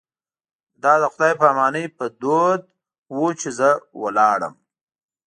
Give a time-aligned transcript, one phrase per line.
[0.83, 2.61] دا د خدای په امانۍ په دود
[3.15, 3.69] و چې زه
[4.17, 4.53] لاړم.